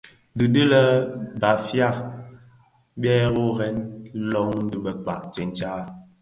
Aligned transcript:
Di 0.37 0.45
i 0.49 0.51
di 0.53 0.63
lè 0.71 0.83
Bafia 1.41 1.89
dyo 3.01 3.15
worè 3.35 3.67
bi 4.01 4.09
löň 4.31 4.49
dhi 4.69 4.77
bëkpag 4.85 5.21
tsentsa. 5.33 5.71